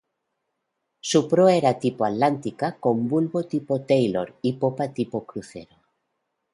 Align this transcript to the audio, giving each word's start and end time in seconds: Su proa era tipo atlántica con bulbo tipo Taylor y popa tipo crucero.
Su 1.09 1.27
proa 1.29 1.53
era 1.55 1.77
tipo 1.77 2.03
atlántica 2.05 2.75
con 2.79 3.07
bulbo 3.07 3.43
tipo 3.45 3.81
Taylor 3.81 4.33
y 4.41 4.53
popa 4.53 4.87
tipo 4.91 5.27
crucero. 5.27 5.75